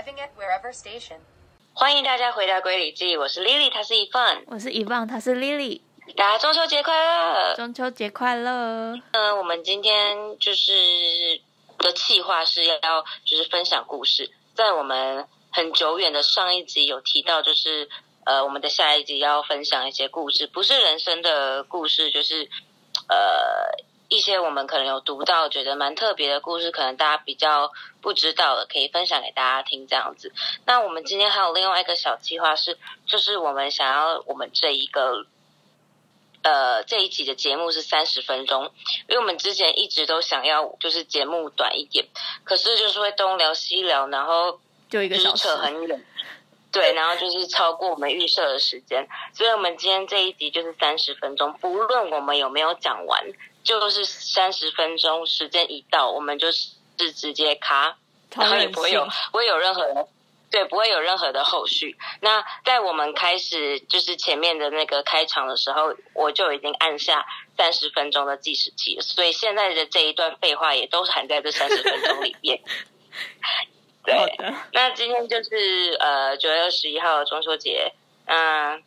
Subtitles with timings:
[0.00, 1.18] Arriving at wherever station.
[1.74, 5.82] 欢迎大家回到《归里记》，我是 Lily，她是 e v a n 我是遗忘，他是 Lily，
[6.16, 7.54] 大家中秋节快乐！
[7.54, 8.98] 中秋节快乐！
[9.12, 10.72] 呃，我们今天就是
[11.76, 17.86] 的计划是要就是分享故事，在我们很久远的上一集有提到，就是
[18.24, 22.48] 呃，我们的下一集要分享一些故事，不是人生的故事，就是
[23.10, 23.18] 呃
[24.10, 30.30] 一些我们可能有读到觉得蛮特别的故事，可能大家比较不知道的，可以分享给大家听这样子。
[30.66, 35.24] 那我们今天还有另外一个小计划是，就是我们想要我们这一个。
[36.42, 38.64] 呃，这一集的节目是三十分钟，
[39.08, 42.06] 因为我们之前一直都想要就是节目短一点，
[42.44, 44.58] 可是就是会东聊西聊，然后
[44.88, 46.02] 就一个小时扯，很远，
[46.72, 53.22] 对，然后就是超过我们预设的时间，所以我们今天这一集就是三十分钟，不论我们有没有讲完，
[53.62, 57.96] 就是三十分钟，时间一到，我们就是是直接卡，
[58.36, 59.06] 然后也不会有。
[59.30, 60.08] 不会有任何的。
[60.50, 61.96] 对，不会有任何的后续。
[62.20, 67.24] 那在我们开始就是前面的那个开场的时候，我就已经按下
[67.56, 72.60] 三十分钟的计时器，所以现在的这一段废话也都是含在这三十分钟里面。
[74.02, 74.36] 对，
[74.72, 77.92] 那今天就是呃九月二十一号的中秋节，
[78.24, 78.82] 嗯、呃，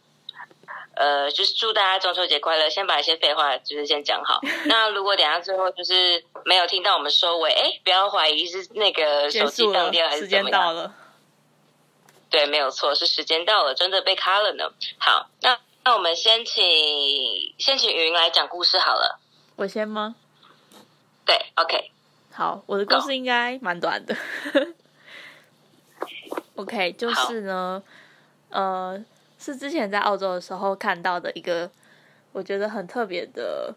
[1.31, 2.69] 就是祝大家中秋节快乐。
[2.69, 4.39] 先把一些废话就是先讲好。
[4.65, 10.71] 那如果等下最后就是没有听到我们收尾，哎，不要怀疑是那个手机束了当掉还，是时怎么样间到。
[10.71, 10.95] 了。
[12.29, 14.71] 对，没有错，是时间到了，真的被卡了呢。
[14.97, 16.63] 好，那那我们先请
[17.59, 19.19] 先请云来讲故事好了。
[19.55, 20.15] 我先吗？
[21.25, 21.91] 对，OK，
[22.31, 24.15] 好，我的故事应该蛮短的。
[26.55, 27.83] OK，就是呢，
[28.49, 29.03] 呃，
[29.43, 31.69] 是之前在澳洲的时候看到的一个
[32.31, 33.75] 我觉得很特别的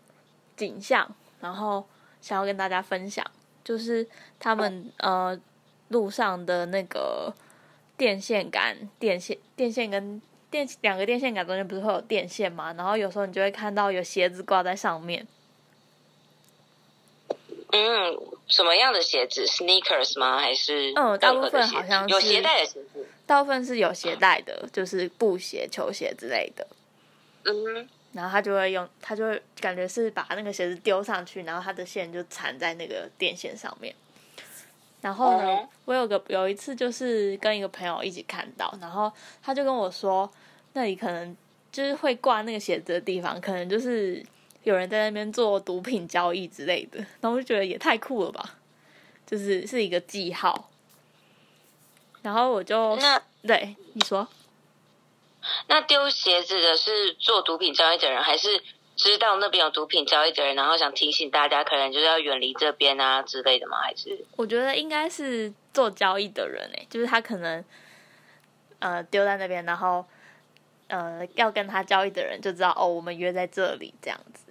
[0.57, 1.85] 景象，然后
[2.21, 3.27] 想要跟大家分享，
[3.65, 4.07] 就是
[4.39, 5.37] 他们呃
[5.89, 7.35] 路上的那个
[7.97, 12.73] 电线杆、电线、电线跟电两个电线杆中间不是会有电线吗？
[12.75, 15.27] 然后有时候你就会看到有鞋子挂在上面。
[17.73, 18.17] 嗯，
[18.47, 20.39] 什么样的鞋子？sneakers 吗？
[20.39, 23.09] 还是嗯大部分好像是有鞋带的鞋子。
[23.27, 26.67] 大部分是有鞋带的，就是布鞋、球鞋之类的。
[27.45, 33.95] 嗯，然后他就会用，他就会感觉是把那个鞋子丢上去，然后他的线就缠在那个电线上面。
[35.01, 40.29] 然后呢，我有个有一次就是跟一个朋友一起看到，然后他就跟我说，
[40.73, 41.37] 那里可能
[41.71, 44.25] 就是会挂那个鞋子的地方，可能就是
[44.65, 46.99] 有人在那边做毒品交易之类的。
[47.21, 48.59] 然后我就觉得也太酷了吧，
[49.27, 50.71] 就是是一个记号。
[52.27, 54.27] 然后我就那对你说，
[55.69, 58.61] 那丢鞋子的是做毒品交易的人，还是
[58.97, 63.79] 知道那边有毒品交易的人，然后想提醒大家，可能就是要远离这边啊之类的吗？
[63.81, 67.65] 还是我觉得应该是做交易的人诶、就是他可能
[68.81, 70.05] 呃丢在那边，然后
[70.89, 74.43] 呃要跟他交易的人就知道哦，我们约在这里这样子。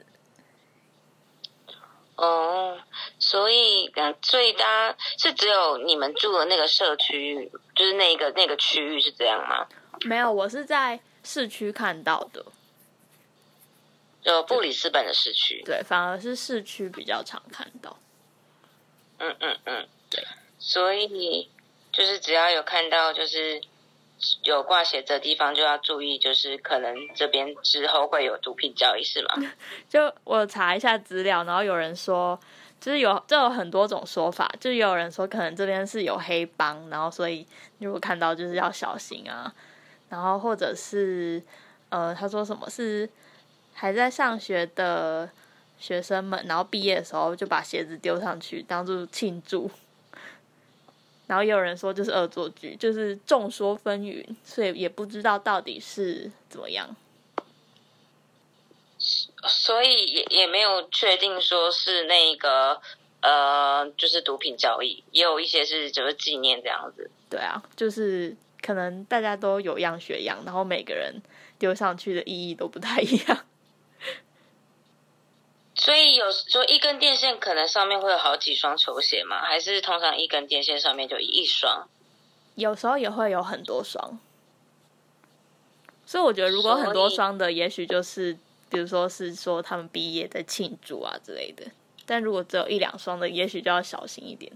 [2.16, 2.78] 哦，
[3.20, 9.68] 所以嗯，所以大家是只有你们住的那个社区，就是那个那个区域是这样吗？
[10.06, 12.46] 没有，我是在市区看到的，
[14.22, 15.62] 就布里斯本的市区。
[15.66, 17.98] 对，反而是市区比较常看到。
[19.20, 20.24] 嗯嗯嗯，对。
[20.60, 21.50] 所以
[21.92, 23.62] 就是只要有看到就是
[24.44, 29.36] 有挂鞋子的地方，就要注意，就是可能这边之后会有毒品交易，是吗？
[29.90, 32.40] 就我查一下资料，然后有人说，
[32.86, 37.44] 就是有这有很多种说法，就有人说可能这边是有黑帮，然后所以
[37.80, 39.52] 如果看到就是要小心啊，
[40.10, 41.42] 然后或者是
[41.90, 43.10] 呃，他说什么是
[43.74, 45.28] 还在上学的
[45.80, 49.68] 学生们，然后毕业的时候就把鞋子丢上去当做庆祝。
[51.26, 56.96] 然后也有人说就是恶作剧，就是众说纷纭，所以也不知道到底是怎么样。
[59.48, 62.82] 所以也也没有确定说是那个
[63.22, 67.10] 呃，就是毒品交易，也有一些是就是纪念这样子。
[67.30, 71.22] 对啊，就是可能大家都有样学样，然后每个人
[71.58, 73.46] 丢上去的意义都不太一样。
[75.76, 79.42] 所以有说一根电线可能上面会有好几双球鞋吗？
[79.42, 81.88] 还是通常一根电线上面就一双？
[82.56, 84.18] 有时候也会有很多双，
[86.06, 88.38] 所以我觉得如果很多双的，也许就是
[88.76, 91.66] 比如说是说他们毕业在庆祝啊之类的。
[92.06, 94.52] 但如果只有一两双的，也许就要小心一点。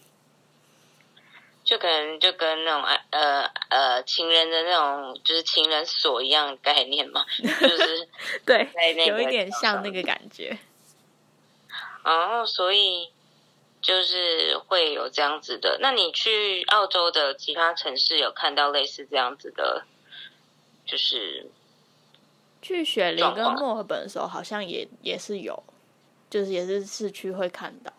[1.64, 8.08] 就可能就跟那种呃呃情人的那种就是情人锁一样概念嘛， 就是
[8.46, 8.68] 对
[9.06, 10.58] 有一点像那个感觉。
[12.04, 13.10] 哦，所以
[13.82, 15.78] 就是会有这样子的。
[15.80, 19.86] 那你去澳洲的其他城市有看到类似这样子的，
[20.88, 21.52] 就是
[22.62, 25.64] 去雪梨跟墨尔本的时候，好像也也是有，
[26.30, 27.92] 就是也是市区会看到。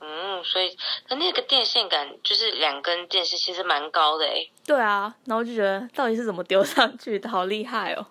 [0.00, 0.76] 嗯，所以
[1.08, 4.50] 可那个电线杆就是两根电线，其实蛮高的诶。
[4.64, 8.06] 对啊，然后就觉得到底是怎么丢上去的，好厉害哦！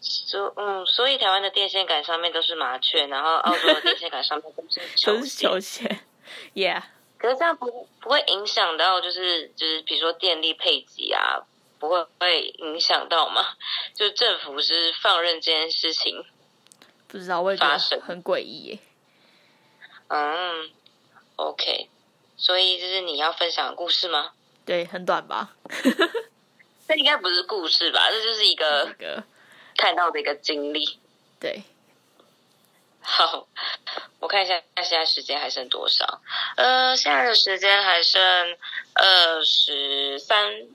[0.00, 5.88] 所嗯，所以台湾的电线杆上面都是麻雀，然后澳洲的电线杆上面都是球都是球线。
[5.88, 6.00] 鞋
[6.54, 6.82] ，Yeah，
[7.18, 11.40] 可是这样不不会影响到，就是就是比如说电力配给啊，
[11.80, 13.56] 不会会影响到吗？
[13.96, 16.24] 就政府是放任这件事情。
[17.08, 18.78] 不知道，我也觉得发生很诡异耶。
[20.08, 20.70] 嗯
[21.36, 21.88] ，OK，
[22.36, 24.32] 所以这是你要分享的故事吗？
[24.66, 25.56] 对，很短吧？
[26.86, 28.10] 这应该不是故事吧？
[28.10, 29.24] 这就是一个个，
[29.76, 30.98] 看到的一个经历。
[31.40, 31.62] 对，
[33.00, 33.48] 好，
[34.20, 36.20] 我看一下现在时间还剩多少？
[36.56, 38.20] 呃，现在的时间还剩
[38.94, 40.68] 二十三，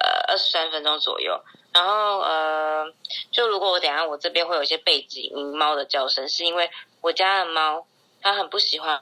[0.00, 1.40] 呃，二十三分钟左右。
[1.72, 2.92] 然后呃，
[3.30, 6.70] 就如果我等下我这边会有一些背景音猫的叫声，是因为
[7.00, 7.86] 我家的猫
[8.20, 9.00] 它很不喜欢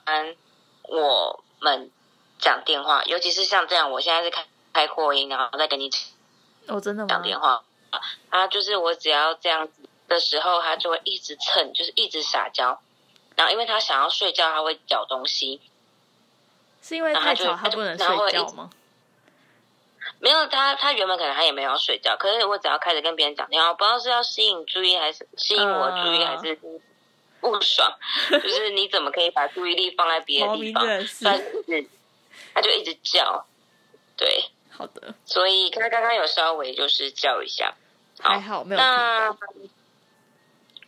[0.82, 1.90] 我们
[2.38, 5.90] 讲电话，尤其是像这样，我现在是开开扩音，然后再跟你
[6.66, 7.22] 哦，真的吗讲？
[7.22, 7.64] 电话，
[8.28, 12.78] 啊，就是我只要这样子的时候，它就会一直蹭，就是一直撒娇。
[13.34, 15.60] 然后因为它想要睡觉，它会咬东西。
[16.82, 18.68] 是因为太吵，他不能睡觉吗？
[20.20, 26.54] 没有他，他原本可能他也没有要睡觉，可是我只要开始跟别人讲电话，不知道是要吸引注意还是吸引我注意，嗯还是
[27.40, 27.92] 不爽，
[28.30, 30.84] 就是你怎么可以把注意力放在别的地方？
[30.84, 31.88] 咪真的所以他是就一直
[32.54, 33.46] 他就一直叫，
[34.16, 37.74] 对，好的，所以他刚刚有稍微就是叫一下，
[38.20, 39.36] 好还好没有那。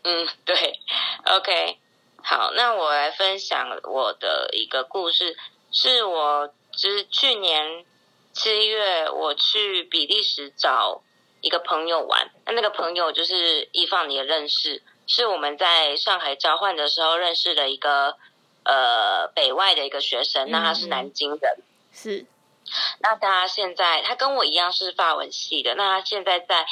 [0.02, 0.80] 嗯，对
[1.26, 1.78] ，OK，
[2.24, 5.36] 好，那我来分享我的一个故事，
[5.70, 7.84] 是我就是去年
[8.32, 11.02] 七月我去比利时找
[11.40, 18.16] 一个朋友玩，那那个朋友就是易放你的认识，是我们在上海交换的时候认识的一个
[18.64, 21.62] 呃北外的一个学生，那他是嗯南京人。
[21.92, 22.24] 是
[23.00, 26.66] 那他现在他跟我一样是法文系的，那他现在在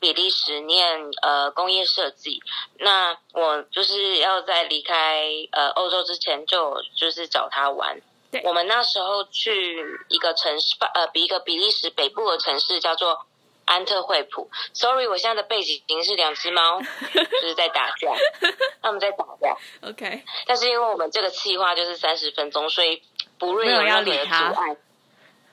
[0.00, 2.42] 比利时念呃工业设计。
[2.78, 8.00] 那我就是要在离开呃欧洲之前就就是找他玩
[8.40, 8.42] 对。
[8.44, 9.78] 我们那时候去
[10.08, 13.26] 一个城市，呃，比一个比利时北部的城市叫做
[13.64, 14.50] 安特惠普。
[14.72, 18.10] Sorry，我现在的背景已经是两只猫， 就是在打架，
[18.82, 19.56] 他们在打架。
[19.82, 23.02] OK，但是因为我们这个计划就是三十分钟，所以
[23.38, 24.76] 不论没有要任何的阻碍，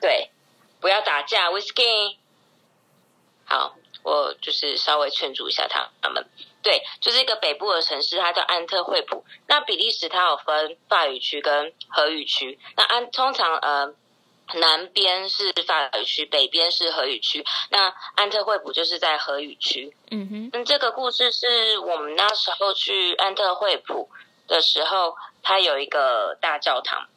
[0.00, 0.30] 对，
[0.80, 2.16] 不要打架，Whisky。
[3.44, 6.26] 好，我就是稍微劝阻一下他他们。
[6.62, 9.24] 对，就是一个北部的城市，它叫安特惠普。
[9.48, 12.58] 那比利时它有分法语区跟荷语区。
[12.76, 13.92] 那安通常呃
[14.54, 17.44] 南边是法语区，北边是荷语区。
[17.70, 19.94] 那安特惠普就是在荷语区。
[20.10, 24.08] 嗯哼，那，这个故事是我们那时候去安特惠普
[24.46, 27.08] 的时候，它有一个大教堂。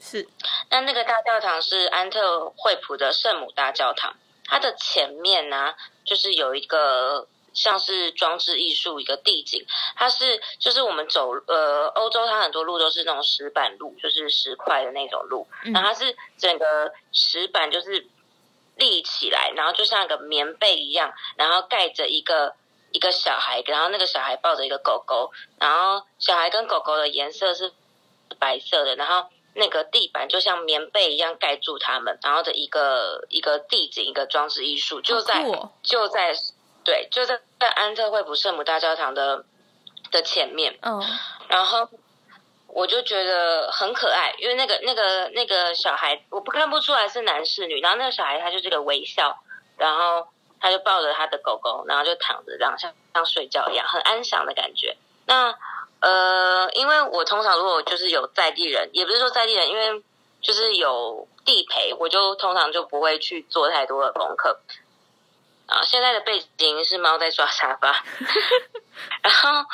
[0.00, 0.28] 是
[0.70, 4.14] 那那个大教堂是安特惠普的圣母大教堂，
[4.44, 5.74] 它的前面呢、
[6.04, 7.26] 就是有一个
[7.58, 15.72] 像是装置艺术一个地景，它是就是我们走呃欧洲，它很多路都是那种石板路，就是石块的那种路，嗯。
[15.72, 18.06] 然后它是整个石板就是
[18.76, 22.54] 立起来，然后就像一个棉被一样，然后盖着一个
[22.92, 27.72] 一个小孩，然后那个小孩抱着一个狗狗，然后小孩跟狗狗的颜色是
[28.38, 35.44] 白色的，然后那个地板就像棉被一样盖住他们，然后的一个一个地景，一个装置艺术，就在、
[35.82, 36.32] 就在
[36.84, 39.44] 对就在在安特惠普圣母大教堂的
[40.10, 41.02] 的前面，嗯
[41.48, 41.88] 然后
[42.66, 49.38] 我就觉得很可爱，因为那个那个那个小孩，我不看不出来是男是女，然后那个小孩他就这个微笑，
[49.76, 50.28] 然后
[50.60, 54.96] 他就抱着他的狗狗，然后就躺着这样像像睡觉一样，很安详的感觉。
[55.26, 55.54] 那
[56.00, 60.02] 呃，因为我通常如果就是有在地人，也不是说在地人，因为
[60.40, 64.60] 就是有地陪，我就通常就不会去做太多的功课。
[65.68, 68.02] 啊，现在的背景是猫在抓沙发，
[69.22, 69.64] 然后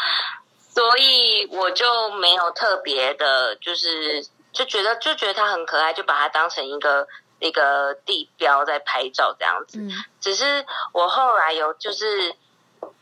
[0.75, 7.07] 所以我就没有特别的，就是就觉得就觉得它很可爱，就把它当成一个
[7.39, 9.79] 一个地标在拍照这样子。
[9.79, 12.35] 嗯只是我后来有就是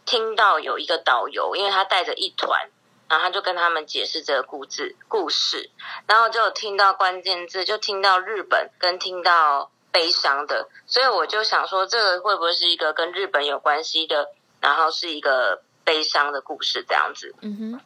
[0.04, 2.68] 听到有一个导游，因为他带着一团，
[3.08, 5.70] 然后他就跟他们解释这个故事故事，
[6.06, 14.30] 然后就有听到关键字，就听到日本跟听到悲伤的，所以我就想说，这个会不会是一个跟日本有关系的，
[14.60, 17.34] 然后是一个悲伤的故事这样子。
[17.42, 17.80] 嗯哼，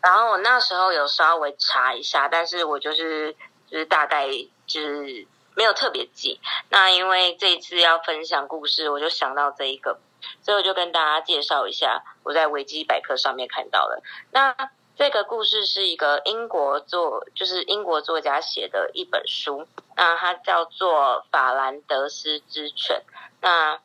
[0.00, 3.34] 然后我那时候有稍微查一下，但是我就是
[3.68, 4.28] 就是大概
[4.66, 6.40] 就是没有特别记。
[6.70, 9.98] 那因为这一次要分享故事，我就想到这一个，
[10.42, 14.02] 所以我就跟大家介绍一下我在维基百科上面看到的。
[14.30, 14.54] 那
[14.94, 23.02] 这个故事是一个英国作，就是英国作家写的一本书，那它叫做《法兰德斯之犬》。
[23.40, 23.80] 那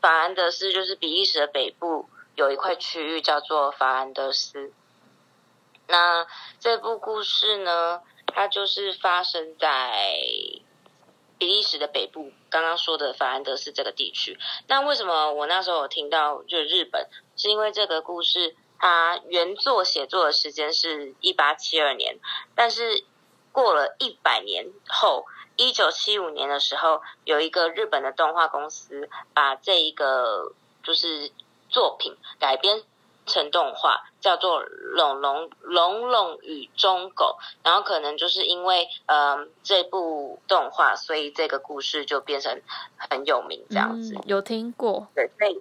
[0.00, 4.72] 法兰德斯就是比利时的北部有一块区域叫做法兰德斯。
[5.86, 6.26] 那
[6.60, 9.96] 这部故事呢，它就是发生在
[11.38, 14.38] 比利时的北部，刚刚说的法兰德斯这个地区。
[14.66, 17.08] 那为什么我那时候有听到就日本？
[17.36, 22.18] 是因为这个故事它原作写作的时间是一八七二年，
[22.54, 23.04] 但是
[23.52, 31.30] 过了一百年后，一九七五年的时候，有一个日本的动画公司把这一个就是
[31.68, 32.82] 作品改编。
[33.30, 42.58] 成动画叫做《龙龙龙龙与忠狗》，然后可能就是因为呃这部动画，所以这个故事就变成
[42.96, 44.16] 很有名这样子。
[44.24, 45.08] 有听过？
[45.14, 45.60] 对，对，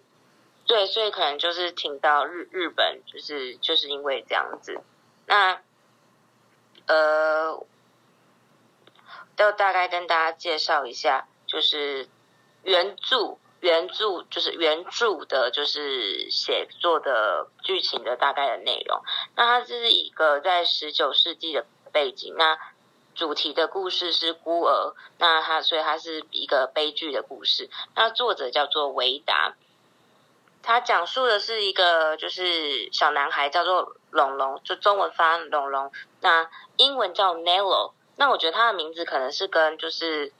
[0.67, 4.81] 对，所以可能就是听到日日本，就是就是因为这样子。
[5.25, 5.62] 那
[6.86, 7.65] 呃，
[9.36, 12.07] 就大概跟大家介绍一下，就是
[12.63, 13.38] 原著。
[13.59, 19.01] 原著就是原著的，就是写作的剧情的大概的内容。
[19.36, 22.59] 那它是一个在十九世纪的背景，那
[23.15, 27.67] 主题的故事是孤儿，那它所以它是一个悲剧的故事。
[27.95, 29.55] 那作者叫做维达，
[30.67, 37.93] 他讲述的是一个就是小男孩叫做龙龙，就中文翻龙龙，那英文叫 Nello。
[38.17, 40.33] 那我觉得他的名字可能是跟就是。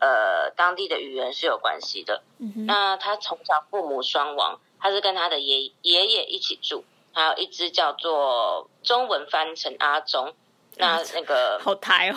[0.00, 2.22] 呃，当地的语言是有关系的。
[2.68, 10.36] 那他从小父母双亡，他是跟他的爷爷爷一起住，还有一只叫做中文翻成阿忠，
[10.76, 12.16] 那那个 好台哦。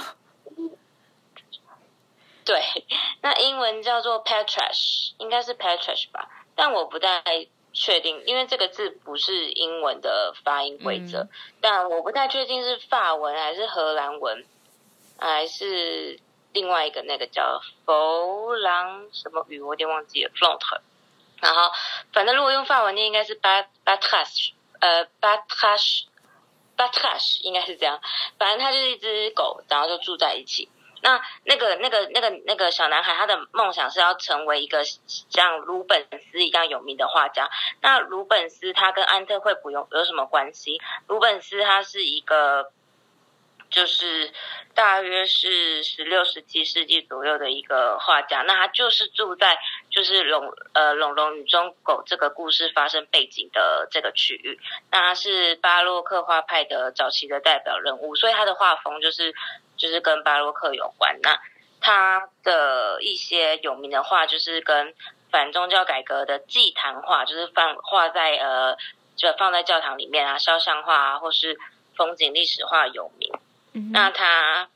[2.46, 2.62] 对，
[3.22, 7.22] 那英文叫做 patrash 应该是 patrash 吧，但我不太
[7.74, 11.28] 确定，因为这个字不是英文的发音规则，
[11.62, 14.46] 但我不太确定是法文还是荷兰文，
[15.20, 16.20] 还是。
[16.54, 20.32] 另外一个那个叫佛朗什么语，我有点忘记了。
[20.36, 20.82] f l o t
[21.40, 21.72] 然后
[22.12, 26.04] 反正如果用法文念，应该是 bat batrash，呃 batrash
[27.44, 28.02] 应该是这样。
[28.38, 30.68] 反正它就是一只狗，然后就住在一起。
[31.02, 34.84] 那那个那个那个那个小男孩，他的梦想是要成为一个
[35.30, 37.50] 像鲁本斯一样有名的画家。
[37.82, 40.80] 那鲁本斯他跟安特惠普有有什么关系？
[41.08, 42.72] 鲁本斯他是一个。
[43.72, 44.34] 就是
[44.76, 49.58] 大约是十六、十七世纪左右的一个画家，那他就是住在
[49.90, 54.60] 就是龙呃龙龙与中狗这个故事发生背景的这个区域，
[54.92, 59.34] 那他是巴洛克画派的早期的代表人物，所以他的画风就是
[59.82, 61.20] 就是跟巴洛克有关。
[61.24, 61.42] 那
[61.82, 64.94] 他的一些有名的画就是跟
[65.32, 68.78] 反宗教改革的祭坛画，就是放画在呃
[69.16, 71.58] 就放在教堂里面啊，肖像画啊，或是
[71.96, 73.34] 风景历史画有名。
[73.92, 74.70] 那他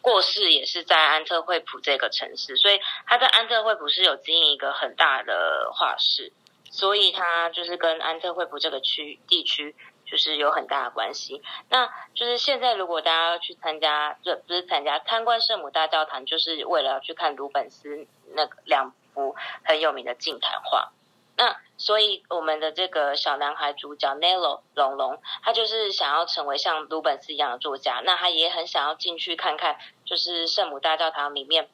[0.00, 6.32] 过世也是在安特惠普这个城市，所以他在安特惠普是有经营一个很大的画室，
[6.70, 9.74] 所以他就是跟安特惠普这个区地区
[10.06, 11.42] 就是有很大的关系。
[11.68, 19.34] 那就是现在如果大家要去参加，就不是参加参观圣母大教堂，就是为了要去看鲁本斯那两幅
[19.64, 20.92] 很有名的镜坛画。
[21.38, 28.00] 那所以我们的这个小男孩主角 Nello 龙龙，他就是想要成为像鲁本斯一样的作家。
[28.04, 31.68] 那他也很想要进去看看，就是圣母大教堂里面，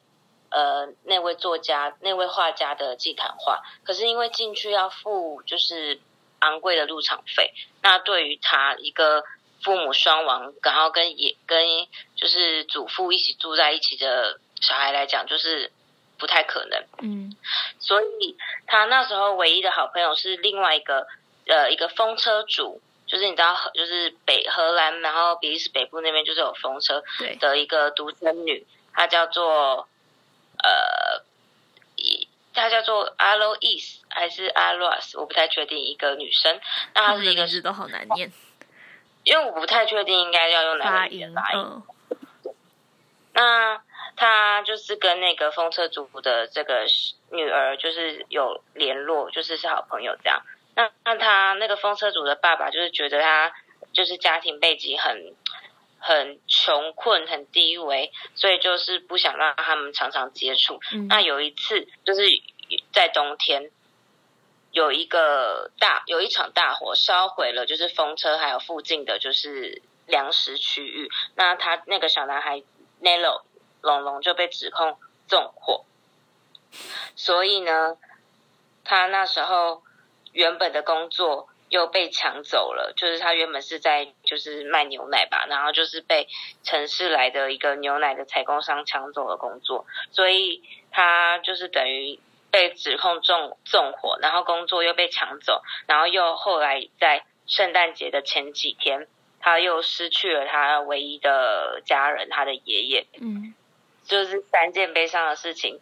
[0.49, 3.61] 呃，那位作家、那位画家的祭坛画。
[3.85, 6.01] 可是因为进去要付就是
[6.43, 9.23] 昂贵的入场费，那对于他一个
[9.63, 15.71] 父母双亡，然后跟也跟就是祖父一起住在一起的小孩来讲，就是。
[16.15, 17.35] 不太可能，嗯，
[17.79, 21.05] 所以他那时候唯一的好朋友是另外一个
[21.47, 27.03] 呃一个风车主，就是你知道，就是北荷兰，然后比利时北部那边就是有风车
[27.41, 29.89] 的一个独生女，她叫做
[30.63, 31.25] 呃，
[32.53, 36.59] 她叫做 Alois 还是阿罗斯，我不太确定，一个女生，
[36.93, 38.31] 那她是一个字都好难念，
[39.23, 41.83] 因为我不太确定应该要用哪个语言发音，
[43.33, 43.81] 那。
[44.15, 46.85] 他就是跟那个风车主的这个
[47.31, 50.43] 女儿，就是有联络，就是是好朋友这样。
[50.75, 53.51] 那那他那个风车主的爸爸，就是觉得他
[53.91, 55.33] 就是家庭背景很
[56.05, 60.77] 很穷困、很低微，所以就是不想让他们常常接触。
[61.07, 62.23] 那有一次，就是
[62.91, 63.71] 在冬天，
[64.71, 71.09] 有一个大有一场大火烧毁了，就是风车还有附近的就是粮食区域。
[71.35, 72.61] 那他那个小男孩
[73.01, 73.43] Nello
[73.79, 74.97] 龙龙就被指控
[75.29, 75.85] 纵火，
[77.15, 77.97] 所以呢，
[78.83, 79.83] 他那时候
[80.33, 82.93] 原本的工作又被抢走了。
[82.95, 86.27] 就是他原本是在就是卖牛奶吧，然后就是被
[86.63, 92.19] 城市来的一个牛奶的采购商抢走了工作，所以他就是等于。
[92.53, 99.07] 被指控纵纵火，然后工作又被抢走，然后又后来在圣诞节的前几天，
[99.39, 103.07] 他又失去了他唯一的家人，他的爷爷。
[103.19, 103.55] 嗯，
[104.03, 105.79] 就是三件悲伤的事情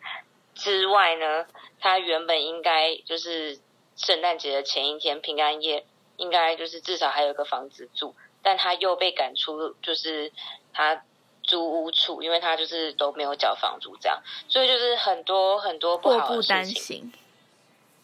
[0.55, 1.45] 之外呢，
[1.81, 3.59] 他原本应该就是
[3.95, 5.85] 圣诞节的前一天，平安夜
[6.17, 10.31] 应该就是至少还有个房子住，但他又被赶出，就是
[10.73, 11.03] 他。
[11.43, 17.11] 租屋处，因为他就是都没有缴房租，这样，所以就是很多很多不好的事情。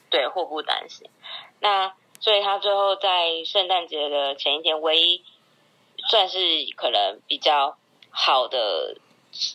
[0.10, 1.08] 对，祸不单行。
[1.60, 5.24] 那所以他最后在圣诞节的前一天，唯一
[6.10, 6.40] 算是
[6.76, 7.78] 可能比较
[8.10, 8.98] 好的，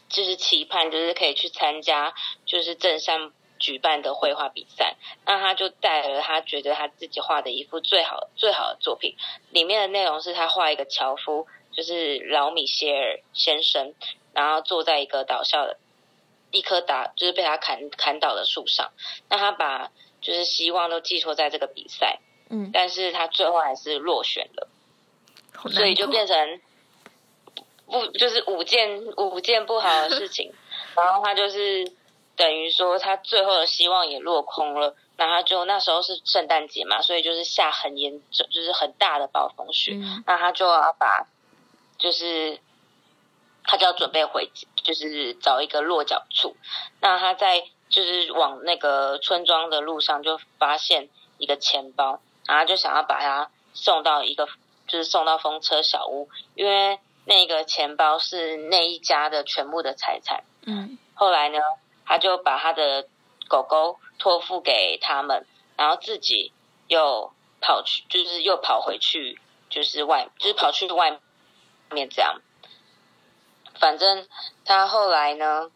[0.09, 2.15] 就是期盼，就是可以去参加，
[2.47, 3.33] 就是镇上
[3.63, 4.97] 举办的绘画比赛。
[5.25, 9.17] 那他就带了他觉得他自己画的一幅最好最好的作品，
[9.51, 11.47] 里面的内容是他画一个樵夫。
[11.75, 13.95] 就是老米歇尔先生，
[14.35, 15.79] 然后坐在一个倒下的
[16.51, 18.93] 一棵打，就是被他砍砍倒的树上。
[19.31, 19.91] 那他把
[20.21, 24.69] 就是希望都寄托在这个比赛，嗯，但是他最后还是落选了，
[25.71, 26.61] 所以就变成
[27.87, 30.53] 不就是五件五件不好的事情。
[30.95, 31.91] 然后他就是
[32.37, 34.97] 等于说他最后的希望也落空了。
[35.19, 39.95] 那他就那时候是圣诞节嘛，所以就是下很严重，就是很大的暴风雪。
[40.27, 41.29] 那他就要把
[41.99, 42.59] 就是
[43.63, 44.51] 他就要准备回，
[44.83, 46.57] 就是找一个落脚处。
[47.01, 54.49] 那他在就是往那个村庄的路上，就发现一个钱包，然后就想要把它送到一个，
[54.89, 60.43] 就是送到风车小屋，因为那个钱包是那一家的全部的财产。
[60.67, 60.99] 嗯。
[61.15, 61.59] 后来呢，
[62.07, 63.09] 他就把他的
[63.49, 66.53] 狗狗托付给他们，然后自己
[66.89, 71.21] 又跑去，就是又跑回去，就是外，就是跑去外。
[71.95, 72.41] 面这样，
[73.79, 74.27] 反正
[74.65, 75.71] 他后来呢，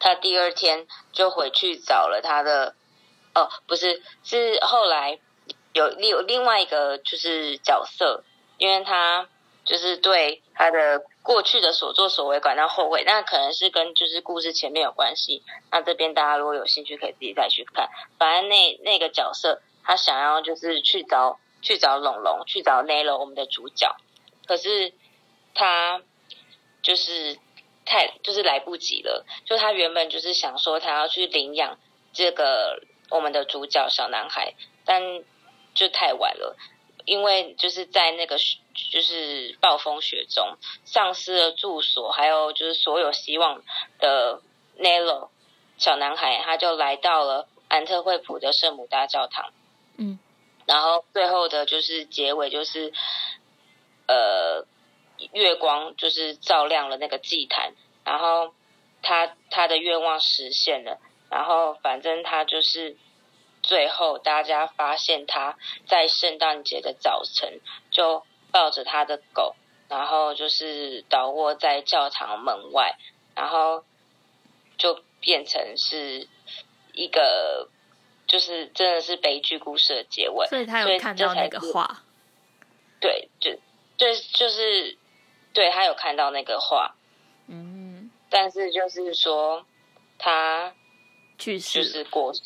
[0.00, 2.74] 他第二天就回去找了他的，
[3.32, 5.20] 哦，不是，是后来
[5.72, 8.24] 有有另外一个就是角色，
[8.58, 9.28] 因为他
[9.66, 15.42] 就是对他的过去的所作所为感到后悔，那可能是跟就是故事前面有关系。
[15.70, 17.90] 那这边大家如果有兴趣，可以自己再去看。
[18.16, 23.94] 反正那那个角色，他想要就是去找去找龙龙，去找 Nelo 我们的主角。
[24.46, 24.92] 可是
[25.52, 26.00] 他
[26.80, 27.36] 就是
[27.84, 31.78] 太就是来不及了，就他原本就是想说他要去领养
[32.12, 35.02] 这个我们的主角小男孩，但
[35.74, 36.56] 就太晚了，
[37.04, 38.38] 因为就是在那个
[38.90, 43.62] 就是暴风雪中丧失了住所，还有就是所有希望
[43.98, 44.40] 的
[44.78, 45.28] Nello
[45.78, 49.52] 小男孩，他就来到了安特惠普的圣母大教堂，
[49.96, 50.18] 嗯，
[50.66, 52.92] 然后最后的就是结尾就是。
[54.08, 54.64] 呃，
[55.32, 57.72] 月光就是照亮了那个祭坛，
[58.04, 58.54] 然后
[59.02, 62.96] 他他的愿望实现了，然后反正他就是
[63.64, 65.58] 最后大家发现他
[65.88, 67.60] 在圣诞节的早晨
[67.90, 69.54] 就抱着他的狗，
[69.88, 72.96] 然后就是倒卧在教堂门外，
[73.34, 73.84] 然后
[74.78, 76.28] 就变成是
[76.92, 77.68] 一个
[78.26, 82.02] 就是真的是悲剧故事的结尾，所以他有看到那个画，
[83.00, 83.58] 对，就。
[83.98, 84.98] 对，就是
[85.54, 86.94] 对他有看到那个画，
[87.46, 89.64] 嗯，但是就是说
[90.18, 90.74] 他
[91.38, 92.42] 去世，就是过世，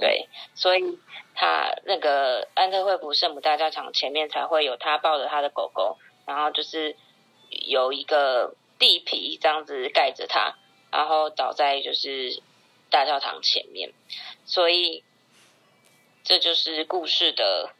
[0.00, 0.98] 对，所以
[1.34, 6.96] 他那个安特惠普圣母大教堂前面才会有他抱着他的狗狗，然后就是
[7.48, 10.54] 有一个地皮这样子盖着他，
[10.90, 12.42] 然后倒在就是
[12.90, 13.92] 大教堂前面，
[14.44, 15.04] 所以
[16.24, 17.70] 这就是故事的。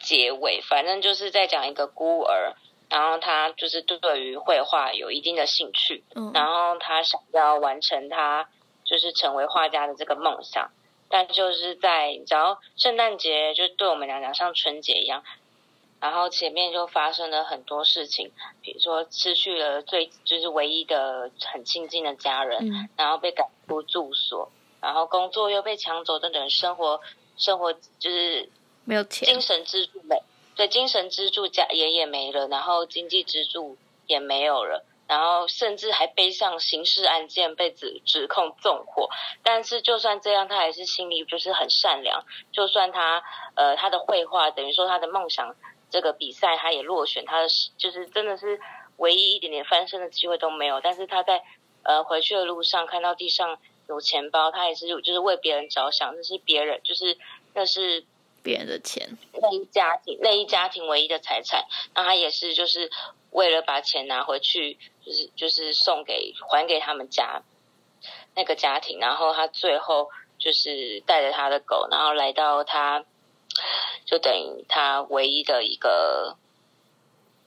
[0.00, 2.54] 结尾，反正就是在讲一个孤儿，
[2.88, 8.48] 然后他就是对于绘画有一定的兴趣，然后他想要完成他
[8.84, 10.70] 就是成为画家的这个梦想，
[11.08, 15.22] 但就是在只要圣诞节就对我们来讲像春节一样，
[16.00, 18.30] 然后前面就发生了很多事情，
[18.62, 27.00] 比如说失去了最就是唯一的很亲近的家人，然后被赶出住所，然后工作又被抢走，等等，生活
[27.36, 28.48] 生活就是。
[28.84, 30.22] 没有钱，精神支柱没，
[30.56, 39.08] 对，精神支柱家也也没了，然后经济支柱也没有了，然后甚至还背上刑事案件被指指控纵火。
[39.42, 42.24] 但是就算这样，他还是心里就是很善良。
[42.52, 43.22] 就算他
[43.54, 45.56] 呃他的绘画等于说他的梦想
[45.90, 48.60] 这个比赛他也落选，他的就是真的是
[48.98, 50.80] 唯一一点点翻身的机会都没有。
[50.80, 51.42] 但是他在
[51.82, 57.16] 呃回去的路上看到地上有钱包，他也是就是为别人着想，那是别人就是
[57.54, 58.04] 那是
[58.48, 62.90] 别人的钱，那一家庭那一家庭唯一的财产，那他也是就是
[63.30, 67.42] 为了把钱拿回去，就是就是送给还给他们家
[68.34, 70.08] 那个家庭，然后他最后
[70.38, 73.04] 就是带着他的狗，然后来到他。
[74.04, 76.36] 就等于他唯一的一个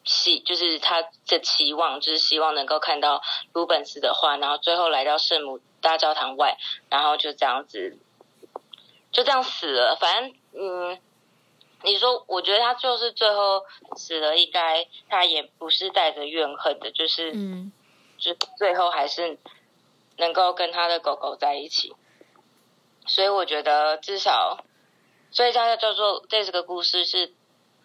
[0.04, 3.22] 希，就是他的期望，就是希望能够看到
[3.54, 6.58] 鲁本斯的画，然后最后来到圣母大教堂外，
[6.90, 7.98] 然后就这样子，
[9.12, 9.98] 就这样死了。
[10.00, 11.00] 反正，嗯，
[11.84, 13.64] 你说，我觉得他就是最后
[13.96, 17.72] 死了，应该他也不是带着怨恨的，就是，嗯，
[18.18, 19.38] 就最后还是
[20.18, 21.96] 能够跟他的狗狗在一起。
[23.06, 24.64] 所以我觉得至少。
[25.34, 27.34] 所以它叫做这个故事是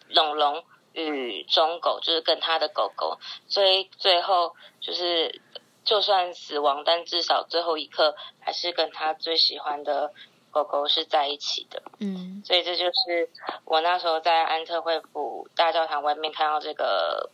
[0.09, 3.19] 龙龙与忠狗，就是跟他的狗狗。
[3.47, 5.41] 所以最后就是
[5.85, 10.11] 就算死亡，但至少最后一刻还是跟他最喜欢的
[10.51, 11.81] 狗狗是在一起的。
[11.99, 13.29] 嗯，所以这就是
[13.65, 17.29] 我那时候在安特惠普大教堂外面看到这个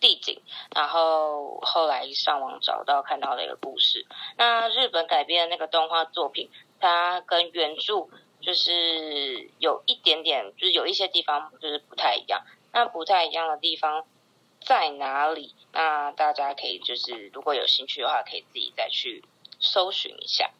[0.00, 0.40] 地景，
[0.74, 4.06] 然后后来上网找到看到的一个故事。
[4.36, 8.08] 那日本改编的那个动画作品，它跟原著。
[8.42, 12.42] 就是有一点点，就是有一些地方就是不太一样。
[12.72, 14.06] 那不太一样的地方
[14.62, 15.54] 在哪里？
[15.74, 19.22] 那大家可以就是如果有兴趣的话，可以自己再去
[19.58, 20.50] 搜寻一下。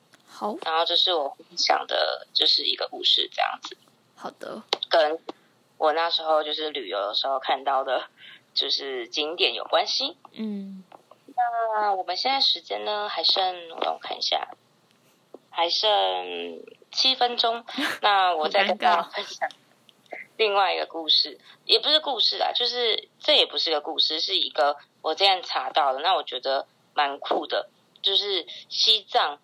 [0.41, 3.77] 好，然后这是我分享的，就是一个故事这样子。
[4.17, 5.19] 好的，跟
[5.77, 8.09] 我那时候就是旅游的时候看到的，
[8.55, 10.17] 就是景点有关系。
[10.33, 10.83] 嗯，
[11.37, 14.49] 那我们现在时间呢还剩，我看一下，
[15.51, 15.89] 还剩。
[16.93, 17.65] 七分钟，
[18.03, 19.49] 那我再跟大家分享
[20.37, 27.69] 另外一个故事，也不是故事啊，就是这也不是个故事，是一个我这样查到的，那我觉得蛮酷的，
[28.03, 29.39] 就是西藏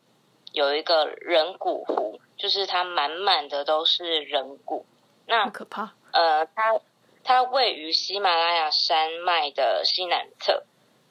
[0.57, 4.87] 有一个人骨湖，就是它满满的都是人骨，
[5.27, 5.92] 那可怕。
[6.12, 6.81] 呃，它
[7.23, 10.62] 它位于喜马拉雅山脉的西南侧。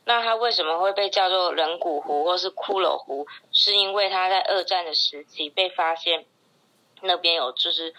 [0.04, 3.28] 那它为什么会被叫做人骨湖或是骷髅湖？
[3.52, 6.26] 是因为它在二战的时期被发现，
[7.04, 7.94] 那边有就是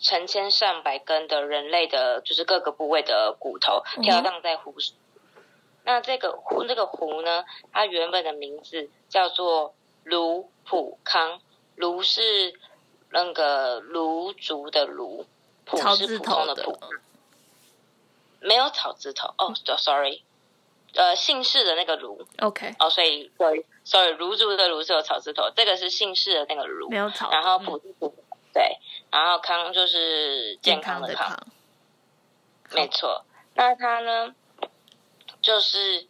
[0.00, 4.96] 成千上百根的人类的，就是各个部位的骨头飘荡在湖上。
[5.84, 9.74] 那这个湖，这个湖呢，它原本的名字叫做
[10.08, 11.40] 卢普康，
[11.76, 12.54] 卢是
[13.10, 15.26] 那个卢族的卢，
[15.64, 16.78] 普是普通的普，
[18.40, 19.34] 没有草字头。
[19.38, 20.22] 哦，sorry。
[20.94, 28.14] 呃，姓氏的那个卢，OK，哦，所以对，sorry，卢族的卢是有草字头，这个是姓氏的那个卢，没有草，然后普普，
[28.54, 28.78] 对，
[29.10, 31.38] 然后康就是健康的康，
[32.72, 33.22] 没错。
[33.54, 34.34] 那他呢，
[35.42, 36.06] 就是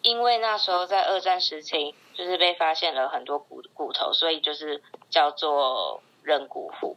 [0.00, 6.96] 因为那时候在二战时期，就是被发现了很多骨骨头，所以就是叫做人骨湖。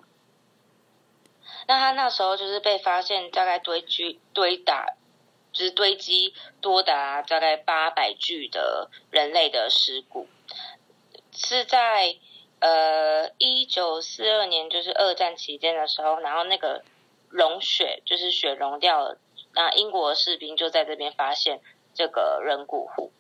[1.68, 4.96] 那他那时候就是被发现，大概堆积堆打。
[5.54, 10.28] 就是堆积多达大概八百具的人类的尸骨，
[11.32, 12.16] 是在
[12.60, 16.84] 呃一九四二年，就是二战期间的时候，然后那个
[17.30, 19.18] 融雪就是雪融掉了，
[19.56, 21.60] 那英国士兵就在这边发现
[21.96, 23.12] 这个人骨湖。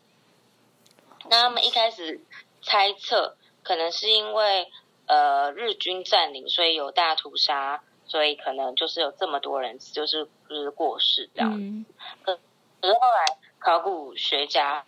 [1.29, 2.21] 那他们一开始
[2.61, 4.71] 猜测，可能是因为
[5.05, 7.81] 呃日军占领，所以有大屠杀。
[8.09, 11.93] 所以可能就是有这么多人，就是就是过世这样子。
[12.23, 12.39] 可
[12.79, 14.85] 可是后来考古学家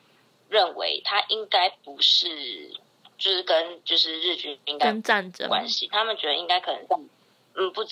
[0.47, 2.71] 认为，他应该不是，
[3.17, 5.89] 就是跟就是日军应该跟战争关系。
[5.91, 7.09] 他们觉得应该可能，
[7.55, 7.83] 嗯，不，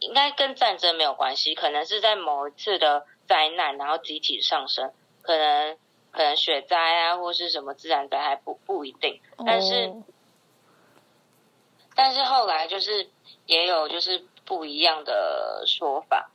[0.00, 5.78] 应该跟战争没有关系，可能是在某一次的灾难，然后集体上升，可能
[6.14, 9.20] 可能雪灾啊，或是什么自然灾害，不不一定。
[9.44, 9.92] 但是，
[11.94, 13.10] 但是后来就是
[13.44, 14.24] 也有就是。
[14.46, 16.30] 不一样的说法。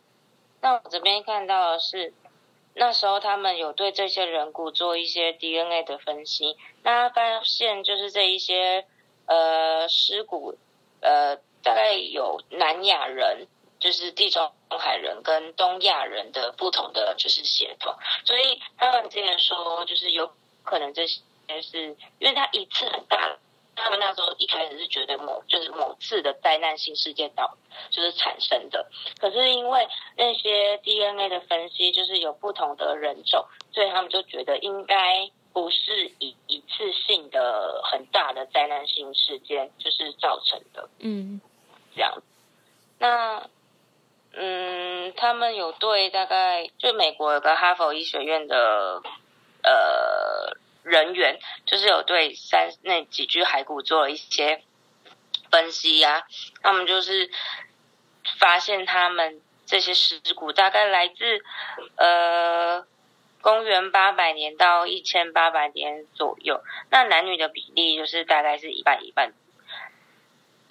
[0.62, 2.12] 那我这边看到的是，
[2.74, 8.88] 那时候他们有对这些人骨做一些 DNA 的分析，那发现就是这一些
[9.28, 10.56] 呃尸骨，
[11.02, 13.46] 呃大概有南亚人，
[13.80, 20.32] 就是地中海人跟东亚人的不同的就是血统，所以他们之前说就是有
[20.64, 21.22] 可能这些
[21.62, 23.38] 是因为他一次很大。
[23.82, 27.58] 他们那时候一开始是觉得某就是某次的灾难性事件导
[27.90, 28.86] 就是产生的，
[29.22, 29.88] 可是因为
[30.18, 40.90] 那些 DNA 的分析就是有不同的人种，所以他们就觉得应该不是一一次性的很大的灾难性事件就是造成的。
[41.00, 41.40] 嗯，
[41.96, 42.22] 这样。
[42.98, 43.50] 那
[44.32, 49.02] 嗯，他们有对大概就美国有个哈佛医学院的
[49.64, 54.62] 呃人员，就是有对三那几具骸骨做了一些
[55.52, 56.26] 分析呀、
[56.62, 57.30] 他们就是
[58.38, 61.42] 发现他们这些尸骨大概来自
[61.96, 62.86] 呃
[63.42, 66.62] 公元八百年到一千八百年左右，
[66.92, 69.34] 那男女的比例就是大概是一半一半。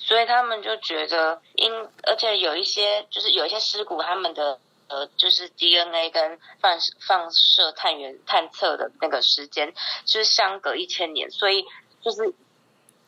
[0.09, 1.71] 所以他们就觉得因，
[2.05, 9.75] 而且有一些就是有一些尸骨，他们的呃就是 DNA 跟放放射探源探测的那个时间
[10.07, 11.67] 就是相隔一千年，所以
[12.01, 12.33] 就是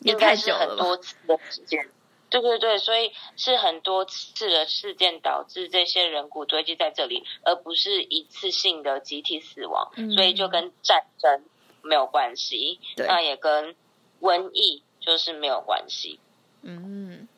[0.01, 1.89] 应该是很多次的时间。
[2.29, 11.43] 对对对，所以是很多次的事件导致这些人骨堆积在这里，而不是一次性的集体死亡，嗯所以就跟战争
[11.81, 13.75] 没有关系，对那也跟
[14.21, 16.21] 瘟疫就是没有关系。
[16.63, 17.29] 嗯。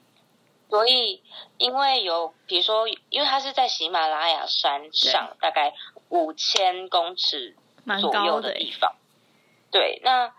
[0.70, 1.22] 所以，
[1.58, 5.74] 因为有，比如说，因为它是在喜马拉雅山上，大概
[6.08, 7.54] 五千公尺
[8.00, 8.94] 左右的地方。
[9.70, 10.32] 对，那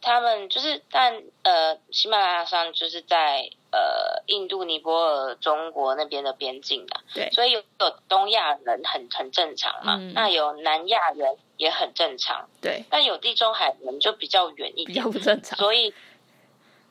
[0.00, 7.30] 他们就是，但呃，喜马拉雅山就是在呃印度、尼泊尔、中国那边的边境的，对。
[7.32, 10.14] 所以有有东亚人很很正常嘛，嗯。
[10.14, 14.86] 那有南亚人也很正常，对，但有地中海人就比较远一点。
[14.86, 15.58] 比较，不正常。
[15.58, 15.92] 所以，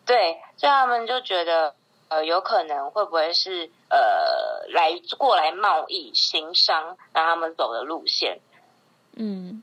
[0.08, 1.76] 对，所以他们就觉得，
[2.08, 8.40] 呃，有可能会不会是呃来过来贸易、行商，让他们走的路线，
[9.16, 9.62] 嗯。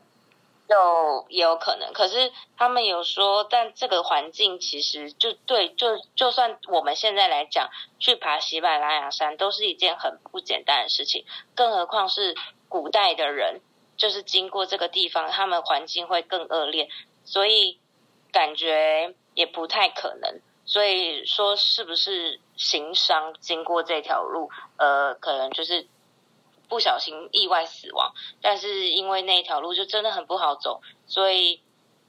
[0.66, 1.92] 就也有可能。
[1.92, 12.34] 可是他们有说，但这个环境其实就对，就就算我们现在来讲，去爬喜马拉雅山都是一件很不简单的事情，更何况是
[12.70, 13.60] 古代的人，
[13.98, 16.88] 就是经过这个地方，他们环境会更恶劣，
[17.26, 17.78] 所以
[18.32, 20.40] 感觉也不太可能。
[20.64, 25.86] 所以说，是不是行商经过这条路，呃，可能就是
[26.68, 31.60] 不小心意外死亡，但是因为那条路就真的很不好走，所以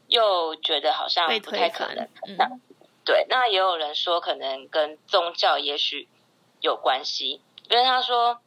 [0.07, 2.07] 又觉得好像不太可能。。
[2.27, 2.61] 嗯
[3.03, 6.07] 对，那也有人说可能跟宗教也许
[6.59, 8.41] 有关系，因为他说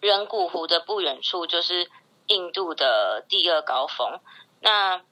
[0.00, 1.90] 人骨湖的不远处就是
[2.26, 4.18] 印度的第二高峰，
[4.60, 5.02] 那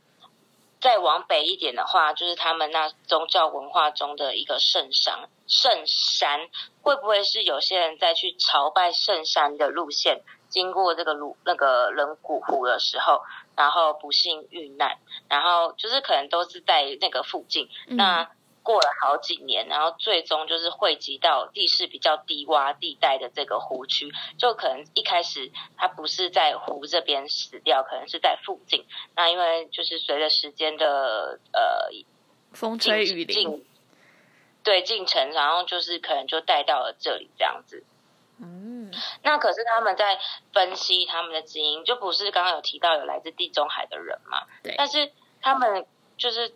[0.80, 5.28] 再往北一点的话，就是他们那宗教文化中的一个圣山。
[5.46, 6.48] 圣山
[6.82, 13.20] 会不会是有些人在去朝拜圣山的路线，经过这个鲁那个人骨湖的时候，
[13.56, 18.30] 然后不幸遇难，然后就是可能都是在那个附近，嗯那
[18.62, 28.84] 过了好几年，然后最终就是汇集到地势比较低洼地带的这个湖区，就可能一开始它不是在湖这边死掉，可能是在附近。
[29.16, 31.90] 那因为就是随着时间的呃
[32.52, 33.64] 风吹雨淋，
[34.62, 37.84] 对进程，然后就是可能就带到了这里这样子。
[38.42, 38.90] 嗯
[39.22, 40.18] 那可是他们在
[40.52, 44.46] 分析他们的基因，就不是刚刚有提到有来自地中海的人嘛？
[44.62, 46.52] 对但是他们就是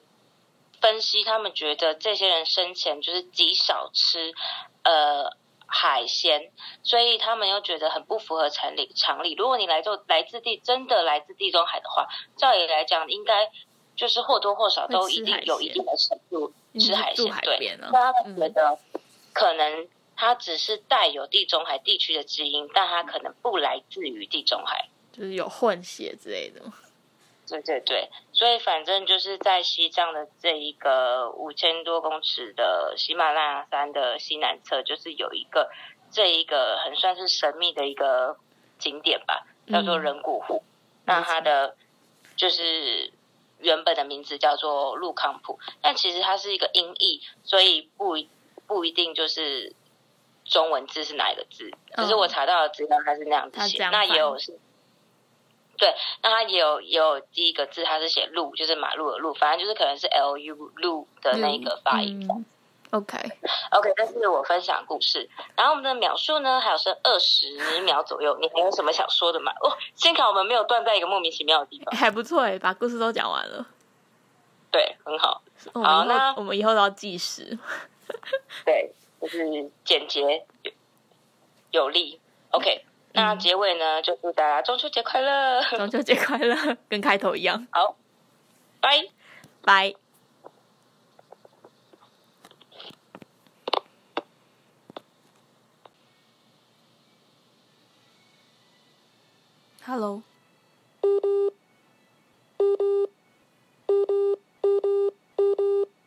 [0.84, 4.34] 分析，他们觉得这些人生前就是极少吃
[4.82, 5.30] 呃
[5.66, 9.32] 海鲜，所以他们又觉得很不符合常理常理。
[9.34, 13.50] 如果你来做来自地真的来自地中海的话，照理来讲应该
[13.96, 17.78] 就是或多或少都一定有一定的程度吃海鲜，对。
[17.90, 18.78] 那他们觉嗯得
[19.32, 24.90] 可能它只是带有地中海地区的基因，但它可能不来自于地中海。
[25.10, 26.60] 就是有混血之类的。
[27.46, 35.70] 对对对，所以反正就是在西藏的这一个五千多公尺的喜马拉雅山的西南侧，就是有一个
[36.10, 38.36] 这一个很算是神秘的一个
[38.78, 40.62] 景点吧，叫做嗯人骨湖。
[41.04, 41.76] 那它的
[42.34, 43.12] 就是
[43.58, 48.28] 原本的名字叫做路康普，但其实它是一个音译，所以不一
[48.66, 49.74] 不一定就是
[50.46, 54.58] 中文字是哪一个字，只是我嗯查到的资料它是那样子写，那也有是。
[55.76, 62.28] 对，那它也有也有第一个字，它是写路，就是马路的路，反正就是可能是 L U 路的那个发音。
[62.30, 62.44] 嗯
[62.90, 65.28] OK，OK，这是我分享故事。
[65.56, 69.50] 然后我们的秒数呢，还有剩二十秒左右，你还有什么想说的吗？
[69.62, 71.92] 哦，幸好我们没有断在一个莫名其妙的地方。
[71.96, 73.66] 还不错哎，把故事都讲完了。
[74.70, 75.42] 对，很好。
[75.72, 77.58] 好那我们以后都要计时。
[78.64, 80.72] 对，就是简洁有
[81.72, 82.20] 有力。
[82.50, 82.84] OK，
[83.16, 85.62] 那结尾呢，就祝大家中秋节快乐！
[85.76, 87.64] 中秋节快乐， 跟开头一样。
[87.70, 87.96] 好，
[88.80, 89.04] 拜
[89.62, 89.94] 拜。
[99.86, 100.22] Hello。